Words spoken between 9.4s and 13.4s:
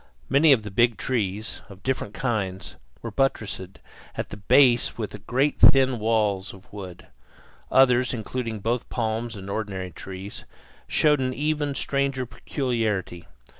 ordinary trees, showed an even stranger peculiarity.